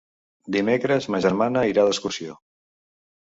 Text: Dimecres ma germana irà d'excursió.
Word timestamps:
Dimecres 0.55 1.07
ma 1.15 1.19
germana 1.27 1.63
irà 1.73 1.83
d'excursió. 1.89 2.39